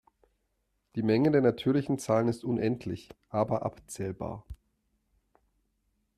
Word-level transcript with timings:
Die 0.95 1.03
Menge 1.03 1.29
der 1.29 1.41
natürlichen 1.41 1.99
Zahlen 1.99 2.27
ist 2.27 2.43
unendlich 2.43 3.09
aber 3.29 3.61
abzählbar. 3.63 4.43